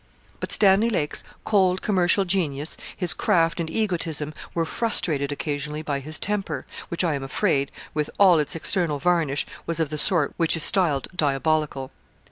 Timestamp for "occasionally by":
5.31-5.99